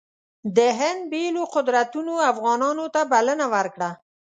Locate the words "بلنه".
3.11-3.45